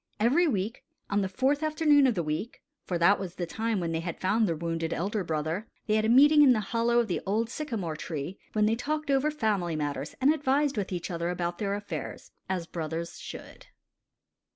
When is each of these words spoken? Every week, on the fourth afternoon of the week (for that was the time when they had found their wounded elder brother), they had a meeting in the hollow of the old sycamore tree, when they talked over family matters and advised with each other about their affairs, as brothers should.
Every 0.19 0.47
week, 0.47 0.83
on 1.11 1.21
the 1.21 1.29
fourth 1.29 1.61
afternoon 1.61 2.07
of 2.07 2.15
the 2.15 2.23
week 2.23 2.63
(for 2.85 2.97
that 2.97 3.19
was 3.19 3.35
the 3.35 3.45
time 3.45 3.79
when 3.79 3.91
they 3.91 3.99
had 3.99 4.19
found 4.19 4.47
their 4.47 4.55
wounded 4.55 4.93
elder 4.93 5.23
brother), 5.23 5.67
they 5.85 5.93
had 5.93 6.05
a 6.05 6.09
meeting 6.09 6.41
in 6.41 6.53
the 6.53 6.59
hollow 6.73 6.97
of 6.97 7.07
the 7.07 7.21
old 7.23 7.51
sycamore 7.51 7.95
tree, 7.95 8.39
when 8.53 8.65
they 8.65 8.75
talked 8.75 9.11
over 9.11 9.29
family 9.29 9.75
matters 9.75 10.15
and 10.19 10.33
advised 10.33 10.75
with 10.75 10.91
each 10.91 11.11
other 11.11 11.29
about 11.29 11.59
their 11.59 11.75
affairs, 11.75 12.31
as 12.49 12.65
brothers 12.65 13.19
should. 13.19 13.67